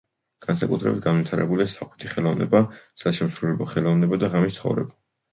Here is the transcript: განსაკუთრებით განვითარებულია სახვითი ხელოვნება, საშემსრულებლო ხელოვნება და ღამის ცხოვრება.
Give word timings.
განსაკუთრებით 0.43 1.01
განვითარებულია 1.01 1.67
სახვითი 1.73 2.09
ხელოვნება, 2.13 2.61
საშემსრულებლო 3.03 3.67
ხელოვნება 3.75 4.19
და 4.25 4.31
ღამის 4.37 4.57
ცხოვრება. 4.57 4.97